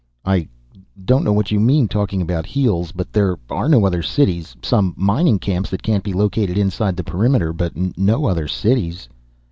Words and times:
"I 0.25 0.47
don't 1.05 1.23
know 1.23 1.31
what 1.31 1.51
you 1.51 1.59
mean 1.59 1.87
talking 1.87 2.23
about 2.23 2.47
heels. 2.47 2.91
But 2.91 3.13
there 3.13 3.37
are 3.51 3.69
no 3.69 3.85
other 3.85 4.01
cities. 4.01 4.55
Some 4.63 4.95
mining 4.97 5.37
camps 5.37 5.69
that 5.69 5.83
can't 5.83 6.03
be 6.03 6.13
located 6.13 6.57
inside 6.57 6.97
the 6.97 7.03
perimeter. 7.03 7.53
But 7.53 7.73
no 7.99 8.25
other 8.25 8.47
cities." 8.47 9.07